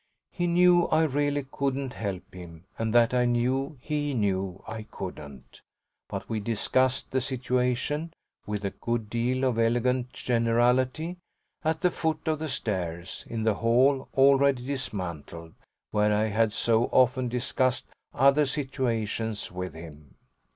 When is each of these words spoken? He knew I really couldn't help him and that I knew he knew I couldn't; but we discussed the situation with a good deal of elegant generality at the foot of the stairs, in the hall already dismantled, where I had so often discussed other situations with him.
He 0.31 0.47
knew 0.47 0.87
I 0.87 1.03
really 1.03 1.45
couldn't 1.51 1.93
help 1.93 2.33
him 2.33 2.63
and 2.79 2.91
that 2.91 3.13
I 3.13 3.25
knew 3.25 3.77
he 3.79 4.15
knew 4.15 4.63
I 4.67 4.87
couldn't; 4.89 5.61
but 6.09 6.27
we 6.27 6.39
discussed 6.39 7.11
the 7.11 7.21
situation 7.21 8.11
with 8.47 8.65
a 8.65 8.71
good 8.71 9.11
deal 9.11 9.43
of 9.43 9.59
elegant 9.59 10.11
generality 10.11 11.17
at 11.63 11.81
the 11.81 11.91
foot 11.91 12.27
of 12.27 12.39
the 12.39 12.49
stairs, 12.49 13.25
in 13.29 13.43
the 13.43 13.53
hall 13.53 14.09
already 14.15 14.65
dismantled, 14.65 15.53
where 15.91 16.11
I 16.11 16.29
had 16.29 16.51
so 16.51 16.85
often 16.85 17.27
discussed 17.27 17.85
other 18.11 18.47
situations 18.47 19.51
with 19.51 19.75
him. 19.75 20.15